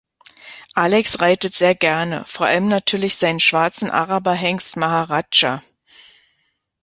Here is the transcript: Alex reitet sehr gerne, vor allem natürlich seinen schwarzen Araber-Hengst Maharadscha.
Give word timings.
Alex 0.75 1.19
reitet 1.21 1.53
sehr 1.53 1.75
gerne, 1.75 2.25
vor 2.25 2.47
allem 2.47 2.67
natürlich 2.69 3.17
seinen 3.17 3.39
schwarzen 3.39 3.91
Araber-Hengst 3.91 4.75
Maharadscha. 4.77 5.61